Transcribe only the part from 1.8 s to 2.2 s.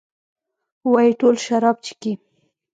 چښي؟